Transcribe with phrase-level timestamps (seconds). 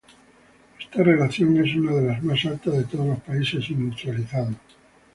[0.79, 4.55] Esta relación es una de las más altas de todos los países industrializados.